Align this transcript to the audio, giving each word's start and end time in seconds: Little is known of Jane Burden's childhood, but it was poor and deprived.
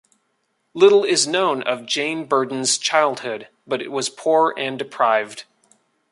Little 0.73 1.03
is 1.03 1.27
known 1.27 1.61
of 1.61 1.85
Jane 1.85 2.25
Burden's 2.25 2.79
childhood, 2.79 3.49
but 3.67 3.83
it 3.83 3.91
was 3.91 4.09
poor 4.09 4.51
and 4.57 4.79
deprived. 4.79 5.43